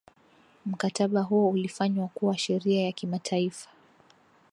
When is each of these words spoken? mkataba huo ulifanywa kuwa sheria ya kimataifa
mkataba 0.65 1.21
huo 1.21 1.49
ulifanywa 1.49 2.07
kuwa 2.07 2.37
sheria 2.37 2.81
ya 2.85 2.91
kimataifa 2.91 3.69